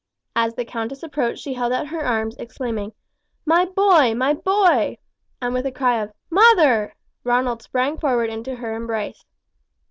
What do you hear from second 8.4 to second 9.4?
her embrace.